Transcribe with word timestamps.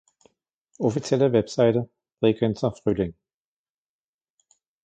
Offizielle 0.79 1.31
Webseite 1.31 1.87
Bregenzer 2.21 2.71
Frühling 2.71 3.13